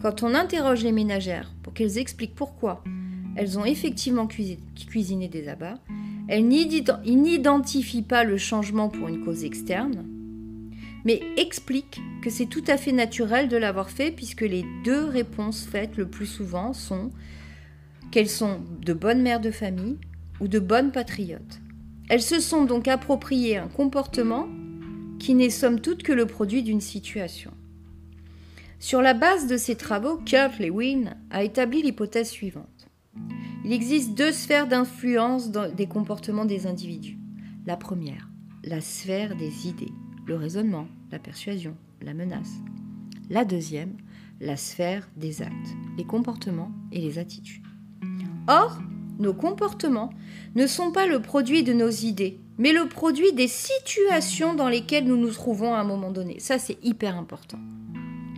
quand 0.00 0.22
on 0.22 0.34
interroge 0.34 0.82
les 0.82 0.92
ménagères 0.92 1.52
pour 1.62 1.74
qu'elles 1.74 1.98
expliquent 1.98 2.34
pourquoi 2.34 2.82
elles 3.36 3.58
ont 3.58 3.64
effectivement 3.64 4.26
cuisiné 4.26 5.28
des 5.28 5.48
abats, 5.48 5.74
elles 6.28 6.46
n'identifient 6.46 8.02
pas 8.02 8.24
le 8.24 8.38
changement 8.38 8.88
pour 8.88 9.08
une 9.08 9.22
cause 9.22 9.44
externe, 9.44 10.06
mais 11.04 11.20
expliquent 11.36 12.00
que 12.22 12.30
c'est 12.30 12.46
tout 12.46 12.64
à 12.66 12.76
fait 12.76 12.92
naturel 12.92 13.48
de 13.48 13.56
l'avoir 13.56 13.90
fait 13.90 14.10
puisque 14.10 14.42
les 14.42 14.64
deux 14.84 15.04
réponses 15.04 15.66
faites 15.66 15.96
le 15.96 16.08
plus 16.08 16.26
souvent 16.26 16.72
sont 16.72 17.10
qu'elles 18.10 18.28
sont 18.28 18.60
de 18.80 18.92
bonnes 18.92 19.22
mères 19.22 19.40
de 19.40 19.50
famille 19.50 19.98
ou 20.40 20.48
de 20.48 20.58
bonnes 20.58 20.92
patriotes. 20.92 21.60
Elles 22.08 22.22
se 22.22 22.40
sont 22.40 22.64
donc 22.64 22.88
appropriées 22.88 23.56
un 23.56 23.68
comportement 23.68 24.48
qui 25.18 25.34
n'est 25.34 25.50
somme 25.50 25.80
toute 25.80 26.02
que 26.02 26.12
le 26.12 26.26
produit 26.26 26.62
d'une 26.62 26.80
situation. 26.80 27.52
Sur 28.78 29.00
la 29.00 29.14
base 29.14 29.46
de 29.46 29.56
ces 29.56 29.76
travaux, 29.76 30.16
Kurt 30.16 30.58
Lewin 30.58 31.14
a 31.30 31.44
établi 31.44 31.82
l'hypothèse 31.82 32.28
suivante. 32.28 32.88
Il 33.64 33.72
existe 33.72 34.14
deux 34.14 34.32
sphères 34.32 34.66
d'influence 34.66 35.50
des 35.50 35.86
comportements 35.86 36.44
des 36.44 36.66
individus. 36.66 37.18
La 37.64 37.76
première, 37.76 38.28
la 38.64 38.80
sphère 38.80 39.36
des 39.36 39.68
idées, 39.68 39.92
le 40.26 40.36
raisonnement, 40.36 40.86
la 41.10 41.18
persuasion, 41.18 41.76
la 42.00 42.14
menace. 42.14 42.52
La 43.30 43.44
deuxième, 43.44 43.96
la 44.40 44.56
sphère 44.56 45.08
des 45.16 45.42
actes, 45.42 45.76
les 45.96 46.04
comportements 46.04 46.72
et 46.90 47.00
les 47.00 47.18
attitudes. 47.18 47.62
Or, 48.48 48.80
nos 49.18 49.34
comportements 49.34 50.10
ne 50.54 50.66
sont 50.66 50.90
pas 50.90 51.06
le 51.06 51.22
produit 51.22 51.62
de 51.62 51.72
nos 51.72 51.90
idées, 51.90 52.40
mais 52.58 52.72
le 52.72 52.88
produit 52.88 53.32
des 53.32 53.48
situations 53.48 54.54
dans 54.54 54.68
lesquelles 54.68 55.06
nous 55.06 55.16
nous 55.16 55.30
trouvons 55.30 55.74
à 55.74 55.78
un 55.78 55.84
moment 55.84 56.10
donné. 56.10 56.40
Ça, 56.40 56.58
c'est 56.58 56.78
hyper 56.82 57.16
important. 57.16 57.58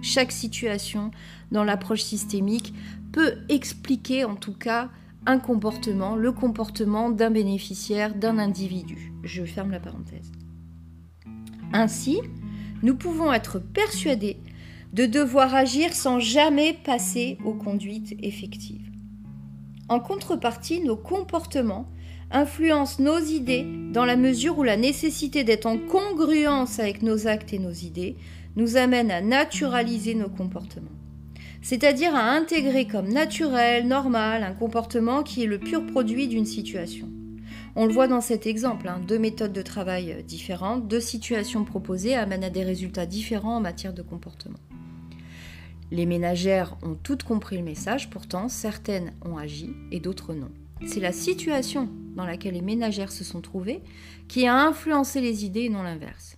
Chaque 0.02 0.32
situation 0.32 1.10
dans 1.50 1.64
l'approche 1.64 2.02
systémique 2.02 2.74
peut 3.12 3.36
expliquer 3.48 4.24
en 4.24 4.36
tout 4.36 4.52
cas 4.52 4.90
un 5.26 5.38
comportement, 5.38 6.16
le 6.16 6.32
comportement 6.32 7.08
d'un 7.08 7.30
bénéficiaire, 7.30 8.14
d'un 8.14 8.38
individu. 8.38 9.12
Je 9.22 9.44
ferme 9.44 9.70
la 9.70 9.80
parenthèse. 9.80 10.30
Ainsi, 11.73 12.21
nous 12.83 12.97
pouvons 12.97 13.33
être 13.33 13.59
persuadés 13.59 14.37
de 14.92 15.06
devoir 15.06 15.54
agir 15.54 15.92
sans 15.92 16.21
jamais 16.21 16.73
passer 16.85 17.38
aux 17.44 17.54
conduites 17.54 18.14
effectives. 18.23 18.90
En 19.88 20.00
contrepartie, 20.00 20.80
nos 20.80 20.97
comportements 20.97 21.87
influencent 22.30 23.02
nos 23.02 23.18
idées 23.18 23.66
dans 23.92 24.04
la 24.04 24.16
mesure 24.16 24.59
où 24.59 24.62
la 24.62 24.76
nécessité 24.76 25.44
d'être 25.44 25.66
en 25.66 25.78
congruence 25.78 26.78
avec 26.78 27.02
nos 27.02 27.26
actes 27.26 27.52
et 27.52 27.59
nos 27.59 27.73
idées 27.73 28.16
nous 28.56 28.76
amène 28.76 29.11
à 29.11 29.21
naturaliser 29.21 30.14
nos 30.14 30.28
comportements. 30.28 30.88
C'est-à-dire 31.61 32.14
à 32.14 32.30
intégrer 32.30 32.87
comme 32.87 33.09
naturel, 33.09 33.88
normal, 33.88 34.42
un 34.42 34.52
comportement 34.52 35.23
qui 35.23 35.42
est 35.42 35.47
le 35.47 35.59
pur 35.59 35.85
produit 35.87 36.28
d'une 36.28 36.44
situation. 36.44 37.09
On 37.76 37.87
le 37.87 37.93
voit 37.93 38.07
dans 38.07 38.21
cet 38.21 38.47
exemple, 38.47 38.87
hein, 38.87 39.00
deux 39.07 39.19
méthodes 39.19 39.52
de 39.52 39.62
travail 39.62 40.23
différentes, 40.23 40.87
deux 40.87 41.00
situations 41.00 41.64
proposées 41.64 42.14
amènent 42.14 42.45
à 42.45 42.50
des 42.50 42.62
résultats 42.62 43.07
différents 43.07 43.57
en 43.57 43.61
matière 43.61 43.93
de 43.93 44.02
comportement. 44.02 44.61
Les 45.90 46.07
ménagères 46.07 46.76
ont 46.83 46.95
toutes 46.95 47.25
compris 47.25 47.57
le 47.57 47.64
message, 47.64 48.11
pourtant 48.11 48.49
certaines 48.49 49.12
ont 49.25 49.37
agi 49.37 49.71
et 49.90 50.00
d'autres 50.00 50.35
non. 50.35 50.50
C'est 50.87 51.00
la 51.00 51.12
situation 51.12 51.88
dans 52.14 52.25
laquelle 52.25 52.54
les 52.54 52.62
ménagères 52.62 53.12
se 53.12 53.25
sont 53.25 53.40
trouvées 53.40 53.83
qui 54.28 54.47
a 54.47 54.57
influencé 54.57 55.21
les 55.21 55.45
idées 55.45 55.62
et 55.62 55.69
non 55.69 55.83
l'inverse. 55.83 56.37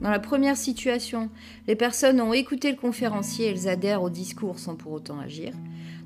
Dans 0.00 0.10
la 0.10 0.20
première 0.20 0.56
situation, 0.56 1.28
les 1.66 1.76
personnes 1.76 2.20
ont 2.20 2.32
écouté 2.32 2.70
le 2.70 2.78
conférencier 2.78 3.46
elles 3.46 3.68
adhèrent 3.68 4.02
au 4.02 4.10
discours 4.10 4.58
sans 4.58 4.76
pour 4.76 4.92
autant 4.92 5.18
agir. 5.18 5.52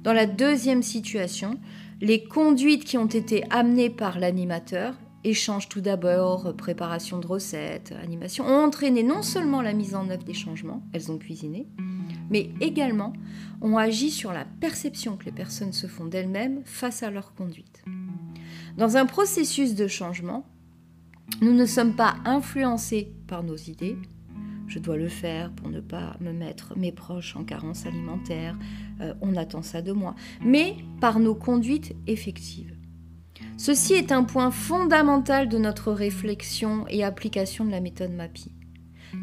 Dans 0.02 0.12
la 0.12 0.26
deuxième 0.26 0.82
situation, 0.82 1.58
les 2.02 2.24
conduites 2.24 2.84
qui 2.84 2.98
ont 2.98 3.06
été 3.06 3.44
amenées 3.48 3.88
par 3.88 4.18
l'animateur, 4.18 4.96
échange 5.22 5.68
tout 5.68 5.80
d'abord, 5.80 6.52
préparation 6.56 7.20
de 7.20 7.28
recettes, 7.28 7.94
animation, 8.02 8.44
ont 8.44 8.64
entraîné 8.64 9.04
non 9.04 9.22
seulement 9.22 9.62
la 9.62 9.72
mise 9.72 9.94
en 9.94 10.10
œuvre 10.10 10.24
des 10.24 10.34
changements, 10.34 10.82
elles 10.92 11.12
ont 11.12 11.16
cuisiné, 11.16 11.68
mais 12.28 12.50
également 12.60 13.12
ont 13.60 13.76
agi 13.76 14.10
sur 14.10 14.32
la 14.32 14.44
perception 14.44 15.16
que 15.16 15.26
les 15.26 15.32
personnes 15.32 15.72
se 15.72 15.86
font 15.86 16.04
d'elles-mêmes 16.04 16.62
face 16.64 17.04
à 17.04 17.10
leur 17.12 17.34
conduite. 17.34 17.84
Dans 18.76 18.96
un 18.96 19.06
processus 19.06 19.76
de 19.76 19.86
changement, 19.86 20.44
nous 21.40 21.52
ne 21.52 21.66
sommes 21.66 21.94
pas 21.94 22.16
influencés 22.24 23.12
par 23.28 23.44
nos 23.44 23.56
idées. 23.56 23.96
Je 24.72 24.78
dois 24.78 24.96
le 24.96 25.08
faire 25.10 25.52
pour 25.52 25.68
ne 25.68 25.80
pas 25.80 26.16
me 26.20 26.32
mettre 26.32 26.72
mes 26.78 26.92
proches 26.92 27.36
en 27.36 27.44
carence 27.44 27.84
alimentaire. 27.84 28.56
Euh, 29.02 29.12
on 29.20 29.36
attend 29.36 29.60
ça 29.60 29.82
de 29.82 29.92
moi. 29.92 30.14
Mais 30.42 30.76
par 30.98 31.20
nos 31.20 31.34
conduites 31.34 31.94
effectives. 32.06 32.74
Ceci 33.58 33.92
est 33.92 34.12
un 34.12 34.24
point 34.24 34.50
fondamental 34.50 35.50
de 35.50 35.58
notre 35.58 35.92
réflexion 35.92 36.86
et 36.88 37.04
application 37.04 37.66
de 37.66 37.70
la 37.70 37.80
méthode 37.80 38.12
MAPI. 38.12 38.50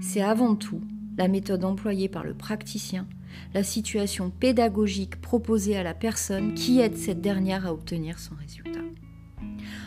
C'est 0.02 0.22
avant 0.22 0.56
tout 0.56 0.84
la 1.18 1.28
méthode 1.28 1.66
employée 1.66 2.10
par 2.10 2.24
le 2.24 2.36
praticien, 2.36 3.08
la 3.56 3.64
situation 3.64 4.30
pédagogique 4.30 5.20
proposée 5.20 5.76
à 5.76 5.82
la 5.82 5.96
personne 5.96 6.54
qui 6.54 6.80
aide 6.80 6.96
cette 6.96 7.22
dernière 7.22 7.66
à 7.66 7.74
obtenir 7.74 8.20
son 8.20 8.36
résultat. 8.36 8.82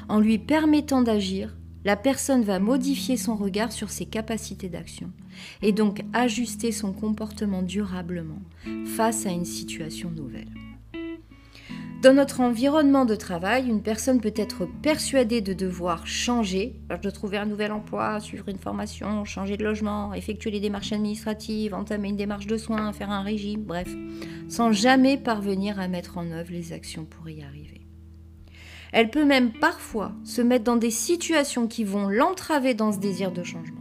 En 0.09 0.19
lui 0.19 0.38
permettant 0.38 1.02
d'agir, 1.02 1.57
la 1.84 1.96
personne 1.96 2.42
va 2.42 2.58
modifier 2.58 3.16
son 3.16 3.34
regard 3.34 3.72
sur 3.72 3.90
ses 3.90 4.06
capacités 4.06 4.68
d'action 4.68 5.10
et 5.62 5.72
donc 5.72 6.02
ajuster 6.12 6.72
son 6.72 6.92
comportement 6.92 7.62
durablement 7.62 8.42
face 8.84 9.26
à 9.26 9.30
une 9.30 9.44
situation 9.44 10.10
nouvelle. 10.10 10.48
Dans 12.02 12.14
notre 12.14 12.40
environnement 12.40 13.04
de 13.04 13.14
travail, 13.14 13.68
une 13.68 13.80
personne 13.80 14.20
peut 14.20 14.34
être 14.34 14.66
persuadée 14.82 15.40
de 15.40 15.52
devoir 15.52 16.04
changer, 16.04 16.74
de 17.00 17.10
trouver 17.10 17.36
un 17.36 17.46
nouvel 17.46 17.70
emploi, 17.70 18.18
suivre 18.18 18.48
une 18.48 18.58
formation, 18.58 19.24
changer 19.24 19.56
de 19.56 19.62
logement, 19.62 20.12
effectuer 20.12 20.50
les 20.50 20.58
démarches 20.58 20.90
administratives, 20.90 21.74
entamer 21.74 22.08
une 22.08 22.16
démarche 22.16 22.48
de 22.48 22.56
soins, 22.56 22.92
faire 22.92 23.10
un 23.10 23.22
régime, 23.22 23.62
bref, 23.62 23.88
sans 24.48 24.72
jamais 24.72 25.16
parvenir 25.16 25.78
à 25.78 25.86
mettre 25.86 26.18
en 26.18 26.28
œuvre 26.32 26.50
les 26.50 26.72
actions 26.72 27.04
pour 27.04 27.30
y 27.30 27.40
arriver. 27.44 27.81
Elle 28.92 29.11
peut 29.11 29.25
même 29.25 29.52
parfois 29.52 30.12
se 30.22 30.42
mettre 30.42 30.64
dans 30.64 30.76
des 30.76 30.90
situations 30.90 31.66
qui 31.66 31.82
vont 31.82 32.08
l'entraver 32.08 32.75
dans 32.75 32.92
ce 32.92 32.99
désir 32.99 33.32
de 33.32 33.42
changement. 33.42 33.80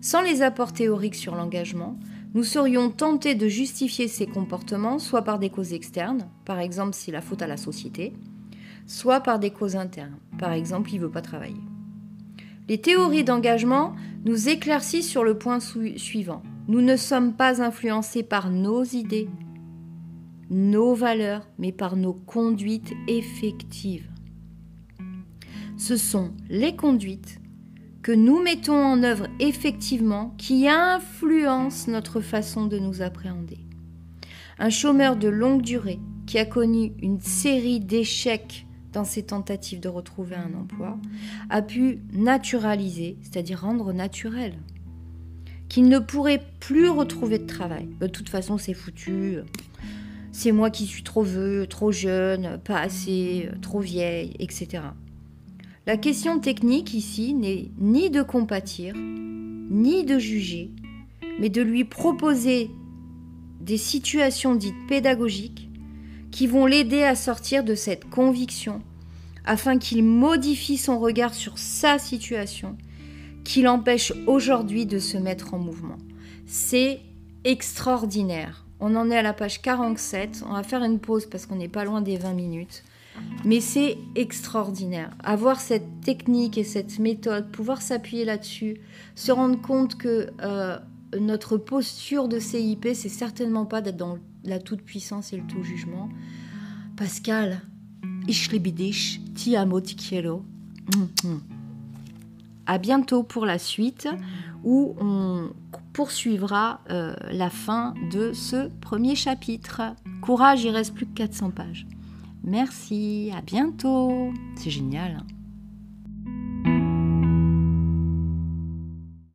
Sans 0.00 0.22
les 0.22 0.42
apports 0.42 0.72
théoriques 0.72 1.14
sur 1.16 1.34
l'engagement, 1.34 1.98
nous 2.34 2.44
serions 2.44 2.90
tentés 2.90 3.34
de 3.34 3.48
justifier 3.48 4.06
ces 4.06 4.26
comportements 4.26 4.98
soit 4.98 5.22
par 5.22 5.38
des 5.38 5.50
causes 5.50 5.72
externes, 5.72 6.28
par 6.44 6.60
exemple 6.60 6.94
c'est 6.94 7.12
la 7.12 7.20
faute 7.20 7.42
à 7.42 7.46
la 7.46 7.56
société, 7.56 8.12
soit 8.86 9.20
par 9.20 9.38
des 9.38 9.50
causes 9.50 9.76
internes, 9.76 10.16
par 10.38 10.52
exemple 10.52 10.90
il 10.92 10.96
ne 10.96 11.06
veut 11.06 11.10
pas 11.10 11.22
travailler. 11.22 11.60
Les 12.68 12.80
théories 12.80 13.24
d'engagement 13.24 13.94
nous 14.24 14.48
éclaircissent 14.48 15.08
sur 15.08 15.22
le 15.22 15.38
point 15.38 15.58
suivant. 15.60 16.42
Nous 16.66 16.80
ne 16.80 16.96
sommes 16.96 17.34
pas 17.34 17.62
influencés 17.62 18.22
par 18.22 18.50
nos 18.50 18.84
idées, 18.84 19.28
nos 20.50 20.94
valeurs, 20.94 21.48
mais 21.58 21.72
par 21.72 21.96
nos 21.96 22.14
conduites 22.14 22.92
effectives. 23.08 24.08
Ce 25.76 25.96
sont 25.96 26.32
les 26.48 26.76
conduites 26.76 27.40
que 28.02 28.12
nous 28.12 28.42
mettons 28.42 28.76
en 28.76 29.02
œuvre 29.02 29.26
effectivement 29.40 30.34
qui 30.36 30.68
influence 30.68 31.88
notre 31.88 32.20
façon 32.20 32.66
de 32.66 32.78
nous 32.78 33.00
appréhender. 33.00 33.58
Un 34.58 34.70
chômeur 34.70 35.16
de 35.16 35.28
longue 35.28 35.62
durée 35.62 35.98
qui 36.26 36.38
a 36.38 36.44
connu 36.44 36.92
une 37.00 37.20
série 37.20 37.80
d'échecs 37.80 38.66
dans 38.92 39.04
ses 39.04 39.24
tentatives 39.24 39.80
de 39.80 39.88
retrouver 39.88 40.36
un 40.36 40.54
emploi 40.54 40.98
a 41.50 41.62
pu 41.62 42.00
naturaliser, 42.12 43.18
c'est-à-dire 43.22 43.62
rendre 43.62 43.92
naturel, 43.92 44.54
qu'il 45.68 45.88
ne 45.88 45.98
pourrait 45.98 46.42
plus 46.60 46.88
retrouver 46.88 47.38
de 47.38 47.46
travail. 47.46 47.88
De 48.00 48.06
toute 48.06 48.28
façon, 48.28 48.58
c'est 48.58 48.74
foutu. 48.74 49.38
C'est 50.36 50.50
moi 50.50 50.68
qui 50.68 50.84
suis 50.86 51.04
trop 51.04 51.22
vieux, 51.22 51.68
trop 51.68 51.92
jeune, 51.92 52.58
pas 52.64 52.80
assez, 52.80 53.48
trop 53.62 53.78
vieille, 53.78 54.34
etc. 54.40 54.82
La 55.86 55.96
question 55.96 56.40
technique 56.40 56.92
ici 56.92 57.34
n'est 57.34 57.70
ni 57.78 58.10
de 58.10 58.20
compatir, 58.20 58.96
ni 58.96 60.02
de 60.02 60.18
juger, 60.18 60.72
mais 61.38 61.50
de 61.50 61.62
lui 61.62 61.84
proposer 61.84 62.68
des 63.60 63.76
situations 63.76 64.56
dites 64.56 64.74
pédagogiques 64.88 65.70
qui 66.32 66.48
vont 66.48 66.66
l'aider 66.66 67.04
à 67.04 67.14
sortir 67.14 67.62
de 67.62 67.76
cette 67.76 68.10
conviction 68.10 68.82
afin 69.44 69.78
qu'il 69.78 70.02
modifie 70.02 70.78
son 70.78 70.98
regard 70.98 71.32
sur 71.32 71.58
sa 71.58 72.00
situation 72.00 72.76
qui 73.44 73.62
l'empêche 73.62 74.12
aujourd'hui 74.26 74.84
de 74.84 74.98
se 74.98 75.16
mettre 75.16 75.54
en 75.54 75.58
mouvement. 75.58 75.98
C'est 76.44 77.02
extraordinaire. 77.44 78.63
On 78.80 78.94
en 78.96 79.10
est 79.10 79.16
à 79.16 79.22
la 79.22 79.32
page 79.32 79.62
47. 79.62 80.44
On 80.48 80.52
va 80.52 80.62
faire 80.62 80.82
une 80.82 80.98
pause 80.98 81.26
parce 81.26 81.46
qu'on 81.46 81.56
n'est 81.56 81.68
pas 81.68 81.84
loin 81.84 82.00
des 82.00 82.16
20 82.16 82.32
minutes. 82.32 82.82
Mais 83.44 83.60
c'est 83.60 83.96
extraordinaire. 84.16 85.10
Avoir 85.22 85.60
cette 85.60 86.00
technique 86.00 86.58
et 86.58 86.64
cette 86.64 86.98
méthode, 86.98 87.50
pouvoir 87.50 87.80
s'appuyer 87.80 88.24
là-dessus, 88.24 88.80
se 89.14 89.30
rendre 89.30 89.60
compte 89.60 89.96
que 89.96 90.30
euh, 90.42 90.78
notre 91.20 91.56
posture 91.56 92.28
de 92.28 92.38
CIP, 92.38 92.88
c'est 92.94 93.08
certainement 93.08 93.66
pas 93.66 93.80
d'être 93.80 93.96
dans 93.96 94.18
la 94.44 94.58
toute-puissance 94.58 95.32
et 95.32 95.36
le 95.36 95.46
tout-jugement. 95.46 96.08
Pascal, 96.96 97.60
ich 98.26 98.48
dich, 98.48 99.20
ti 99.34 99.56
amo, 99.56 99.80
ti 99.80 99.96
quiero. 99.96 100.42
À 102.66 102.78
bientôt 102.78 103.22
pour 103.22 103.46
la 103.46 103.58
suite 103.58 104.08
où 104.64 104.96
on 104.98 105.50
poursuivra 105.94 106.80
euh, 106.90 107.14
la 107.30 107.48
fin 107.48 107.94
de 108.12 108.34
ce 108.34 108.68
premier 108.80 109.14
chapitre. 109.14 109.80
Courage, 110.20 110.64
il 110.64 110.70
reste 110.70 110.92
plus 110.92 111.06
que 111.06 111.14
400 111.14 111.50
pages. 111.52 111.86
Merci, 112.42 113.32
à 113.34 113.40
bientôt. 113.40 114.32
C'est 114.56 114.70
génial. 114.70 115.24